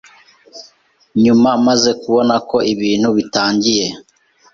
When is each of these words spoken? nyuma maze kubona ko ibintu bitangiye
nyuma 1.23 1.49
maze 1.67 1.89
kubona 2.01 2.35
ko 2.49 2.57
ibintu 2.73 3.07
bitangiye 3.17 3.85